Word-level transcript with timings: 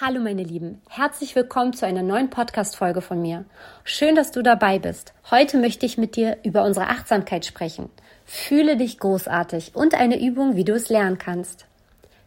Hallo 0.00 0.20
meine 0.20 0.44
Lieben, 0.44 0.80
herzlich 0.88 1.34
willkommen 1.34 1.72
zu 1.72 1.84
einer 1.84 2.04
neuen 2.04 2.30
Podcast-Folge 2.30 3.00
von 3.00 3.20
mir. 3.20 3.44
Schön, 3.82 4.14
dass 4.14 4.30
du 4.30 4.42
dabei 4.44 4.78
bist. 4.78 5.12
Heute 5.28 5.58
möchte 5.58 5.86
ich 5.86 5.98
mit 5.98 6.14
dir 6.14 6.38
über 6.44 6.62
unsere 6.62 6.86
Achtsamkeit 6.86 7.44
sprechen. 7.44 7.90
Fühle 8.24 8.76
dich 8.76 9.00
großartig 9.00 9.74
und 9.74 9.96
eine 9.96 10.22
Übung, 10.24 10.54
wie 10.54 10.62
du 10.62 10.72
es 10.74 10.88
lernen 10.88 11.18
kannst. 11.18 11.66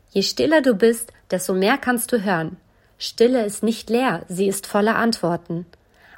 Je 0.10 0.22
stiller 0.22 0.62
du 0.62 0.76
bist, 0.76 1.14
desto 1.32 1.54
mehr 1.54 1.78
kannst 1.78 2.12
du 2.12 2.22
hören. 2.22 2.58
Stille 2.98 3.46
ist 3.46 3.64
nicht 3.64 3.90
leer, 3.90 4.26
sie 4.28 4.50
ist 4.50 4.68
voller 4.68 4.98
Antworten. 4.98 5.66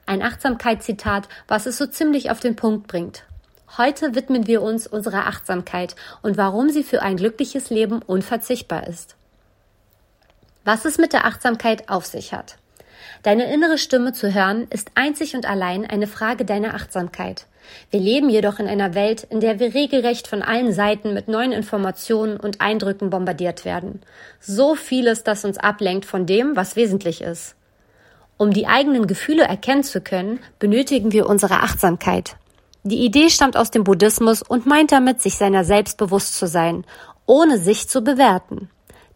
Ein 0.08 0.24
Achtsamkeitszitat, 0.24 1.30
was 1.48 1.68
es 1.68 1.78
so 1.78 1.86
ziemlich 1.86 2.32
auf 2.32 2.40
den 2.40 2.56
Punkt 2.56 2.88
bringt. 2.88 3.26
Heute 3.78 4.16
widmen 4.16 4.48
wir 4.48 4.64
uns 4.64 4.88
unserer 4.88 5.28
Achtsamkeit 5.28 5.96
und 6.24 6.36
warum 6.36 6.70
sie 6.70 6.82
für 6.82 7.04
ein 7.04 7.18
glückliches 7.18 7.70
Leben 7.70 8.02
unverzichtbar 8.02 8.88
ist 8.88 9.18
was 10.66 10.86
es 10.86 10.98
mit 10.98 11.14
der 11.14 11.26
Achtsamkeit 11.26 11.90
auf 11.90 12.06
sich 12.06 12.34
hat. 12.34 12.58
Deine 13.24 13.52
innere 13.54 13.78
Stimme 13.78 14.14
zu 14.14 14.34
hören 14.34 14.68
ist 14.70 14.92
einzig 14.96 15.36
und 15.36 15.46
allein 15.46 15.86
eine 15.86 16.08
Frage 16.08 16.46
deiner 16.46 16.74
Achtsamkeit. 16.74 17.46
Wir 17.90 18.02
leben 18.02 18.30
jedoch 18.30 18.60
in 18.60 18.68
einer 18.68 18.94
Welt, 18.96 19.26
in 19.30 19.40
der 19.40 19.60
wir 19.60 19.74
regelrecht 19.74 20.28
von 20.28 20.42
allen 20.42 20.74
Seiten 20.74 21.14
mit 21.14 21.30
neuen 21.30 21.54
Informationen 21.54 22.38
und 22.38 22.60
Eindrücken 22.60 23.10
bombardiert 23.10 23.64
werden. 23.64 24.02
So 24.42 24.76
vieles, 24.76 25.24
das 25.24 25.46
uns 25.46 25.58
ablenkt 25.58 26.06
von 26.06 26.26
dem, 26.26 26.56
was 26.56 26.76
wesentlich 26.76 27.22
ist. 27.22 27.56
Um 28.38 28.52
die 28.52 28.68
eigenen 28.68 29.08
Gefühle 29.08 29.44
erkennen 29.44 29.84
zu 29.84 30.02
können, 30.02 30.40
benötigen 30.60 31.14
wir 31.14 31.28
unsere 31.28 31.62
Achtsamkeit. 31.62 32.36
Die 32.84 33.06
Idee 33.06 33.30
stammt 33.30 33.56
aus 33.56 33.72
dem 33.72 33.86
Buddhismus 33.86 34.42
und 34.42 34.66
meint 34.66 34.92
damit, 34.92 35.22
sich 35.22 35.36
seiner 35.36 35.64
selbst 35.64 35.98
bewusst 35.98 36.38
zu 36.38 36.48
sein, 36.48 36.84
ohne 37.26 37.58
sich 37.58 37.88
zu 37.88 38.04
bewerten. 38.04 38.70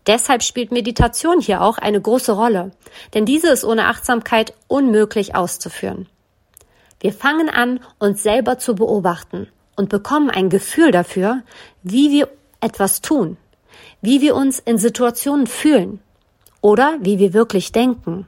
Deshalb 0.07 0.41
spielt 0.41 0.71
Meditation 0.71 1.41
hier 1.41 1.61
auch 1.61 1.77
eine 1.77 1.99
große 1.99 2.31
Rolle, 2.31 2.71
denn 3.13 3.25
diese 3.25 3.49
ist 3.49 3.65
ohne 3.65 3.87
Achtsamkeit 3.87 4.53
unmöglich 4.67 5.35
auszuführen. 5.35 6.07
Wir 7.01 7.11
fangen 7.11 7.49
an, 7.49 7.81
uns 7.99 8.23
selber 8.23 8.57
zu 8.57 8.73
beobachten 8.73 9.47
und 9.75 9.89
bekommen 9.89 10.29
ein 10.29 10.49
Gefühl 10.49 10.91
dafür, 10.91 11.43
wie 11.83 12.09
wir 12.11 12.29
etwas 12.61 13.01
tun, 13.01 13.37
wie 14.01 14.21
wir 14.21 14.35
uns 14.35 14.59
in 14.59 14.77
Situationen 14.77 15.45
fühlen 15.45 15.99
oder 16.61 16.97
wie 17.01 17.19
wir 17.19 17.33
wirklich 17.33 17.73
denken. 17.73 18.27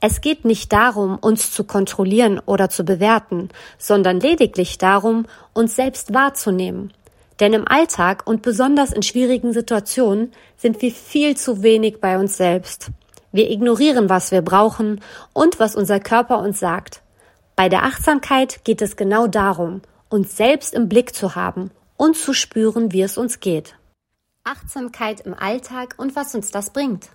Es 0.00 0.20
geht 0.20 0.44
nicht 0.44 0.72
darum, 0.72 1.18
uns 1.18 1.50
zu 1.50 1.64
kontrollieren 1.64 2.40
oder 2.46 2.70
zu 2.70 2.84
bewerten, 2.84 3.48
sondern 3.76 4.20
lediglich 4.20 4.78
darum, 4.78 5.26
uns 5.52 5.74
selbst 5.74 6.14
wahrzunehmen 6.14 6.92
denn 7.40 7.52
im 7.52 7.68
Alltag 7.68 8.26
und 8.26 8.42
besonders 8.42 8.92
in 8.92 9.02
schwierigen 9.02 9.52
Situationen 9.52 10.32
sind 10.56 10.80
wir 10.82 10.90
viel 10.90 11.36
zu 11.36 11.62
wenig 11.62 12.00
bei 12.00 12.18
uns 12.18 12.36
selbst. 12.36 12.90
Wir 13.32 13.50
ignorieren, 13.50 14.08
was 14.08 14.30
wir 14.30 14.42
brauchen 14.42 15.00
und 15.32 15.60
was 15.60 15.76
unser 15.76 16.00
Körper 16.00 16.38
uns 16.38 16.58
sagt. 16.58 17.02
Bei 17.54 17.68
der 17.68 17.84
Achtsamkeit 17.84 18.64
geht 18.64 18.80
es 18.80 18.96
genau 18.96 19.26
darum, 19.26 19.82
uns 20.08 20.36
selbst 20.36 20.72
im 20.72 20.88
Blick 20.88 21.14
zu 21.14 21.34
haben 21.34 21.70
und 21.96 22.16
zu 22.16 22.32
spüren, 22.32 22.92
wie 22.92 23.02
es 23.02 23.18
uns 23.18 23.40
geht. 23.40 23.74
Achtsamkeit 24.44 25.20
im 25.22 25.34
Alltag 25.34 25.94
und 25.98 26.16
was 26.16 26.34
uns 26.34 26.50
das 26.50 26.70
bringt. 26.70 27.08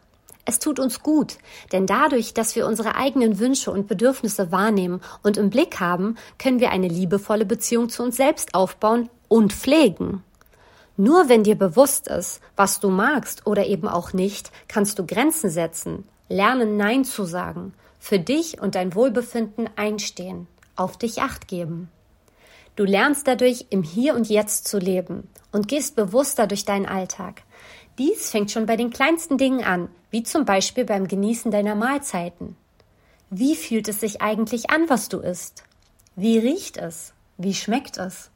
Es 0.46 0.60
tut 0.60 0.80
uns 0.80 1.02
gut, 1.02 1.38
denn 1.72 1.86
dadurch, 1.86 2.34
dass 2.34 2.56
wir 2.56 2.68
unsere 2.68 2.96
eigenen 2.96 3.40
Wünsche 3.40 3.72
und 3.72 3.88
Bedürfnisse 3.88 4.52
wahrnehmen 4.52 5.02
und 5.24 5.38
im 5.38 5.50
Blick 5.50 5.80
haben, 5.80 6.18
können 6.40 6.60
wir 6.60 6.72
eine 6.72 6.88
liebevolle 6.88 7.46
Beziehung 7.46 7.90
zu 7.90 8.04
uns 8.04 8.18
selbst 8.18 8.54
aufbauen 8.54 9.10
und 9.32 9.54
pflegen. 9.54 10.26
Nur 10.98 11.30
wenn 11.30 11.44
dir 11.44 11.56
bewusst 11.56 12.10
ist, 12.10 12.42
was 12.58 12.82
du 12.82 12.90
magst 12.90 13.48
oder 13.48 13.66
eben 13.66 13.88
auch 13.88 14.12
nicht, 14.12 14.52
kannst 14.68 15.00
du 15.00 15.06
Grenzen 15.06 15.50
setzen, 15.50 16.04
lernen 16.28 16.76
Nein 16.76 17.06
zu 17.06 17.24
sagen, 17.24 17.74
für 17.98 18.20
dich 18.20 18.62
und 18.62 18.76
dein 18.76 18.94
Wohlbefinden 18.94 19.70
einstehen, 19.78 20.48
auf 20.76 20.98
dich 20.98 21.22
acht 21.22 21.48
geben. 21.48 21.90
Du 22.76 22.84
lernst 22.84 23.26
dadurch 23.26 23.68
im 23.70 23.84
Hier 23.84 24.16
und 24.16 24.28
Jetzt 24.28 24.68
zu 24.68 24.80
leben 24.80 25.30
und 25.54 25.70
gehst 25.70 25.96
bewusster 25.96 26.46
durch 26.46 26.66
deinen 26.66 26.86
Alltag. 26.86 27.44
Dies 28.00 28.32
fängt 28.32 28.52
schon 28.52 28.66
bei 28.66 28.76
den 28.76 28.90
kleinsten 28.90 29.38
Dingen 29.38 29.64
an, 29.64 29.88
wie 30.10 30.24
zum 30.24 30.44
Beispiel 30.44 30.84
beim 30.84 31.08
Genießen 31.08 31.52
deiner 31.52 31.76
Mahlzeiten. 31.76 32.58
Wie 33.30 33.56
fühlt 33.56 33.88
es 33.88 34.02
sich 34.02 34.22
eigentlich 34.22 34.72
an, 34.72 34.90
was 34.90 35.08
du 35.08 35.20
isst? 35.20 35.64
Wie 36.18 36.38
riecht 36.38 36.76
es? 36.76 37.14
Wie 37.38 37.54
schmeckt 37.54 37.98
es? 37.98 38.31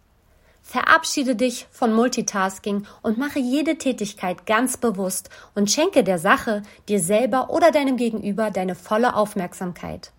Verabschiede 0.68 1.36
dich 1.36 1.68
von 1.70 1.94
Multitasking 1.94 2.88
und 3.04 3.20
mache 3.20 3.38
jede 3.38 3.78
Tätigkeit 3.78 4.48
ganz 4.48 4.78
bewusst 4.78 5.30
und 5.54 5.70
schenke 5.70 6.04
der 6.04 6.18
Sache, 6.18 6.64
dir 6.90 7.00
selber 7.00 7.52
oder 7.52 7.70
deinem 7.70 7.98
Gegenüber 7.98 8.50
deine 8.50 8.74
volle 8.74 9.16
Aufmerksamkeit. 9.16 10.12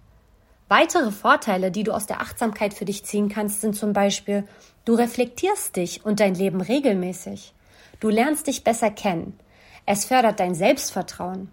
Weitere 0.69 1.11
Vorteile, 1.11 1.73
die 1.73 1.83
du 1.83 1.91
aus 1.91 2.07
der 2.07 2.21
Achtsamkeit 2.21 2.75
für 2.75 2.85
dich 2.85 3.05
ziehen 3.05 3.29
kannst, 3.29 3.61
sind 3.61 3.75
zum 3.75 3.93
Beispiel, 3.93 4.47
du 4.85 4.95
reflektierst 4.95 5.75
dich 5.75 6.05
und 6.07 6.21
dein 6.21 6.37
Leben 6.37 6.61
regelmäßig. 6.61 7.53
Du 7.99 8.09
lernst 8.09 8.47
dich 8.47 8.63
besser 8.63 8.93
kennen. 8.93 9.37
Es 9.85 10.05
fördert 10.05 10.39
dein 10.39 10.55
Selbstvertrauen. 10.55 11.51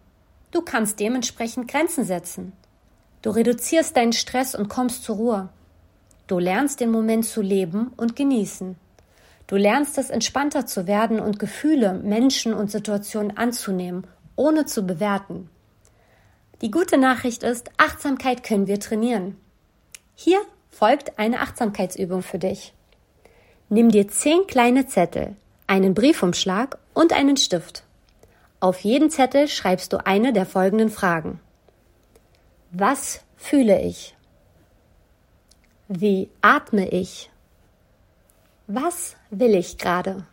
Du 0.52 0.62
kannst 0.62 1.00
dementsprechend 1.00 1.68
Grenzen 1.68 2.06
setzen. 2.06 2.54
Du 3.24 3.32
reduzierst 3.32 3.98
deinen 3.98 4.14
Stress 4.14 4.54
und 4.54 4.70
kommst 4.70 5.04
zur 5.04 5.16
Ruhe. 5.16 5.50
Du 6.28 6.38
lernst 6.38 6.80
den 6.80 6.92
Moment 6.92 7.26
zu 7.26 7.42
leben 7.42 7.92
und 7.98 8.16
genießen. 8.16 8.78
Du 9.48 9.56
lernst 9.56 9.98
es 9.98 10.10
entspannter 10.10 10.66
zu 10.66 10.88
werden 10.88 11.20
und 11.20 11.40
Gefühle, 11.40 11.94
Menschen 11.94 12.54
und 12.54 12.72
Situationen 12.72 13.38
anzunehmen, 13.38 14.08
ohne 14.36 14.66
zu 14.66 14.86
bewerten. 14.86 15.50
Die 16.62 16.72
gute 16.72 16.98
Nachricht 16.98 17.44
ist, 17.44 17.72
Achtsamkeit 17.78 18.44
können 18.44 18.68
wir 18.68 18.80
trainieren. 18.80 19.38
Hier 20.16 20.40
folgt 20.70 21.20
eine 21.20 21.42
Achtsamkeitsübung 21.42 22.22
für 22.22 22.40
dich. 22.40 22.74
Nimm 23.70 23.90
dir 23.90 24.08
zehn 24.08 24.48
kleine 24.48 24.88
Zettel, 24.88 25.36
einen 25.68 25.94
Briefumschlag 25.94 26.78
und 26.94 27.12
einen 27.12 27.38
Stift. 27.38 27.84
Auf 28.60 28.80
jeden 28.80 29.10
Zettel 29.10 29.50
schreibst 29.50 29.92
du 29.92 30.06
eine 30.06 30.32
der 30.32 30.46
folgenden 30.46 30.90
Fragen. 30.90 31.40
Was 32.72 33.22
fühle 33.36 33.82
ich? 33.82 34.16
Wie 35.90 36.30
atme 36.42 36.88
ich? 36.88 37.30
Was 38.68 39.18
will 39.30 39.56
ich 39.56 39.78
gerade? 39.78 40.24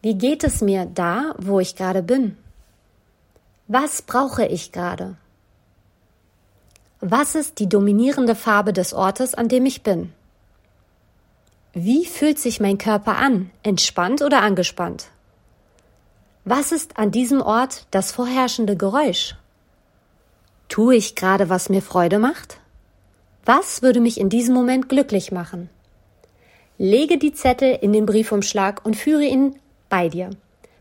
Wie 0.00 0.14
geht 0.14 0.44
es 0.44 0.62
mir 0.62 0.86
da, 0.86 1.34
wo 1.36 1.60
ich 1.60 1.76
gerade 1.76 2.02
bin? 2.02 2.38
Was 3.68 4.00
brauche 4.00 4.46
ich 4.46 4.72
gerade? 4.72 5.16
Was 7.00 7.34
ist 7.34 7.58
die 7.58 7.68
dominierende 7.68 8.34
Farbe 8.34 8.72
des 8.72 8.94
Ortes, 8.94 9.34
an 9.34 9.48
dem 9.48 9.66
ich 9.66 9.82
bin? 9.82 10.14
Wie 11.74 12.06
fühlt 12.06 12.38
sich 12.38 12.60
mein 12.60 12.78
Körper 12.78 13.16
an? 13.16 13.50
Entspannt 13.62 14.22
oder 14.22 14.40
angespannt? 14.40 15.08
Was 16.46 16.72
ist 16.72 16.96
an 16.96 17.10
diesem 17.10 17.42
Ort 17.42 17.86
das 17.90 18.10
vorherrschende 18.10 18.76
Geräusch? 18.76 19.36
Tue 20.68 20.96
ich 20.96 21.14
gerade, 21.14 21.50
was 21.50 21.68
mir 21.68 21.82
Freude 21.82 22.18
macht? 22.18 22.58
Was 23.44 23.82
würde 23.82 24.00
mich 24.00 24.18
in 24.18 24.30
diesem 24.30 24.54
Moment 24.54 24.88
glücklich 24.88 25.30
machen? 25.30 25.68
Lege 26.84 27.16
die 27.16 27.32
Zettel 27.32 27.78
in 27.80 27.92
den 27.92 28.06
Briefumschlag 28.06 28.84
und 28.84 28.96
führe 28.96 29.22
ihn 29.22 29.54
bei 29.88 30.08
dir. 30.08 30.30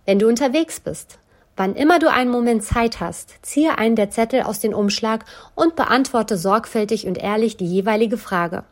Wenn 0.03 0.17
du 0.17 0.27
unterwegs 0.27 0.79
bist, 0.79 1.19
wann 1.55 1.75
immer 1.75 1.99
du 1.99 2.09
einen 2.09 2.31
Moment 2.31 2.63
Zeit 2.63 2.99
hast, 2.99 3.35
ziehe 3.43 3.77
einen 3.77 3.95
der 3.95 4.09
Zettel 4.09 4.41
aus 4.41 4.59
dem 4.59 4.73
Umschlag 4.73 5.25
und 5.53 5.75
beantworte 5.75 6.39
sorgfältig 6.39 7.05
und 7.05 7.19
ehrlich 7.19 7.55
die 7.55 7.67
jeweilige 7.67 8.17
Frage. 8.17 8.63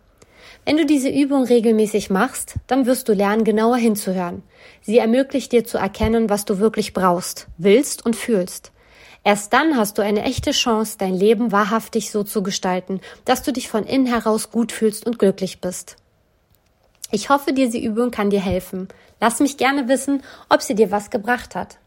Wenn 0.66 0.78
du 0.78 0.88
diese 0.88 1.10
Übung 1.10 1.44
regelmäßig 1.44 2.10
machst, 2.10 2.56
dann 2.66 2.88
wirst 2.88 3.08
du 3.08 3.14
lernen, 3.14 3.44
genauer 3.44 3.78
hinzuhören. 3.78 4.42
Sie 4.82 4.98
ermöglicht 4.98 5.52
dir 5.52 5.64
zu 5.64 5.78
erkennen, 5.78 6.32
was 6.32 6.46
du 6.46 6.58
wirklich 6.58 6.94
brauchst, 6.94 7.46
willst 7.60 8.04
und 8.08 8.16
fühlst. 8.16 8.72
Erst 9.24 9.54
dann 9.54 9.78
hast 9.78 10.00
du 10.00 10.02
eine 10.02 10.24
echte 10.24 10.50
Chance, 10.50 10.96
dein 10.98 11.14
Leben 11.14 11.52
wahrhaftig 11.52 12.10
so 12.10 12.24
zu 12.24 12.42
gestalten, 12.42 13.02
dass 13.24 13.44
du 13.44 13.54
dich 13.54 13.70
von 13.70 13.86
innen 13.86 14.08
heraus 14.08 14.50
gut 14.50 14.72
fühlst 14.72 15.06
und 15.06 15.20
glücklich 15.20 15.62
bist. 15.62 15.96
Ich 17.12 17.30
hoffe, 17.30 17.54
diese 17.54 17.78
Übung 17.78 18.12
kann 18.12 18.30
dir 18.30 18.42
helfen. 18.42 18.88
Lass 19.20 19.40
mich 19.40 19.58
gerne 19.58 19.88
wissen, 19.88 20.24
ob 20.50 20.62
sie 20.62 20.76
dir 20.76 20.92
was 20.92 21.10
gebracht 21.10 21.56
hat. 21.56 21.78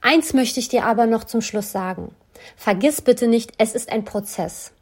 Eins 0.00 0.32
möchte 0.32 0.60
ich 0.60 0.68
dir 0.68 0.84
aber 0.84 1.06
noch 1.06 1.24
zum 1.24 1.40
Schluss 1.40 1.72
sagen. 1.72 2.14
Vergiss 2.56 3.00
bitte 3.02 3.26
nicht, 3.26 3.52
es 3.58 3.74
ist 3.74 3.90
ein 3.90 4.04
Prozess. 4.04 4.72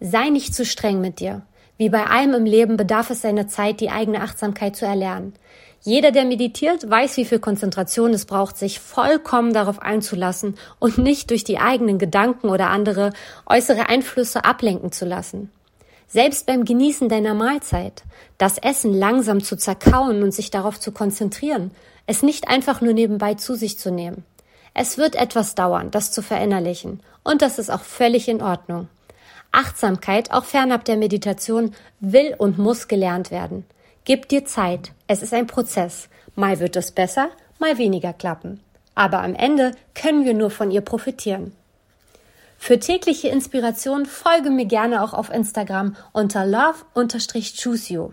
Sei 0.00 0.30
nicht 0.30 0.54
zu 0.54 0.64
streng 0.64 1.00
mit 1.00 1.20
dir. 1.20 1.42
Wie 1.76 1.88
bei 1.88 2.06
allem 2.06 2.34
im 2.34 2.44
Leben 2.44 2.76
bedarf 2.76 3.10
es 3.10 3.22
seiner 3.22 3.48
Zeit, 3.48 3.80
die 3.80 3.90
eigene 3.90 4.22
Achtsamkeit 4.22 4.76
zu 4.76 4.84
erlernen. 4.84 5.34
Jeder, 5.82 6.10
der 6.10 6.26
meditiert, 6.26 6.88
weiß, 6.88 7.16
wie 7.16 7.24
viel 7.24 7.38
Konzentration 7.38 8.12
es 8.12 8.26
braucht, 8.26 8.58
sich 8.58 8.80
vollkommen 8.80 9.54
darauf 9.54 9.80
einzulassen 9.80 10.56
und 10.78 10.98
nicht 10.98 11.30
durch 11.30 11.42
die 11.42 11.58
eigenen 11.58 11.98
Gedanken 11.98 12.50
oder 12.50 12.68
andere 12.68 13.12
äußere 13.46 13.88
Einflüsse 13.88 14.44
ablenken 14.44 14.92
zu 14.92 15.06
lassen. 15.06 15.50
Selbst 16.12 16.46
beim 16.46 16.64
Genießen 16.64 17.08
deiner 17.08 17.34
Mahlzeit, 17.34 18.02
das 18.36 18.58
Essen 18.58 18.92
langsam 18.92 19.44
zu 19.44 19.56
zerkauen 19.56 20.24
und 20.24 20.32
sich 20.32 20.50
darauf 20.50 20.80
zu 20.80 20.90
konzentrieren, 20.90 21.70
es 22.06 22.24
nicht 22.24 22.48
einfach 22.48 22.80
nur 22.80 22.94
nebenbei 22.94 23.34
zu 23.34 23.54
sich 23.54 23.78
zu 23.78 23.92
nehmen. 23.92 24.24
Es 24.74 24.98
wird 24.98 25.14
etwas 25.14 25.54
dauern, 25.54 25.92
das 25.92 26.10
zu 26.10 26.20
verinnerlichen, 26.20 26.98
und 27.22 27.42
das 27.42 27.60
ist 27.60 27.70
auch 27.70 27.82
völlig 27.82 28.28
in 28.28 28.42
Ordnung. 28.42 28.88
Achtsamkeit, 29.52 30.32
auch 30.32 30.44
fernab 30.44 30.84
der 30.84 30.96
Meditation, 30.96 31.74
will 32.00 32.34
und 32.36 32.58
muss 32.58 32.88
gelernt 32.88 33.30
werden. 33.30 33.64
Gib 34.04 34.28
dir 34.28 34.44
Zeit. 34.44 34.90
Es 35.06 35.22
ist 35.22 35.32
ein 35.32 35.46
Prozess. 35.46 36.08
Mal 36.34 36.58
wird 36.58 36.74
es 36.74 36.90
besser, 36.90 37.30
mal 37.60 37.78
weniger 37.78 38.12
klappen. 38.12 38.58
Aber 38.96 39.22
am 39.22 39.36
Ende 39.36 39.72
können 39.94 40.24
wir 40.24 40.34
nur 40.34 40.50
von 40.50 40.72
ihr 40.72 40.80
profitieren. 40.80 41.52
Für 42.62 42.78
tägliche 42.78 43.28
Inspiration 43.28 44.04
folge 44.04 44.50
mir 44.50 44.66
gerne 44.66 45.02
auch 45.02 45.14
auf 45.14 45.32
Instagram 45.32 45.96
unter 46.12 46.44
love-choose 46.44 47.90
you. 47.90 48.10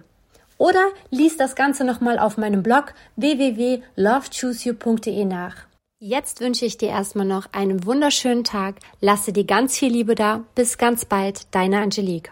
Oder 0.57 0.85
lies 1.11 1.35
das 1.35 1.53
Ganze 1.53 1.83
nochmal 1.83 2.17
auf 2.17 2.37
meinem 2.37 2.63
Blog 2.63 2.93
www.lovechooseyou.de 3.17 5.25
nach. 5.25 5.57
Jetzt 5.99 6.39
wünsche 6.39 6.65
ich 6.65 6.77
dir 6.77 6.87
erstmal 6.87 7.25
noch 7.25 7.51
einen 7.51 7.85
wunderschönen 7.85 8.45
Tag. 8.45 8.75
Lasse 9.01 9.33
dir 9.33 9.43
ganz 9.43 9.77
viel 9.77 9.91
Liebe 9.91 10.15
da. 10.15 10.45
Bis 10.55 10.77
ganz 10.77 11.03
bald, 11.03 11.53
deine 11.53 11.81
Angelique. 11.81 12.31